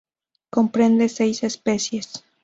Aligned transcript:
Comprende 0.49 1.09
seis 1.09 1.43
especies. 1.43 2.07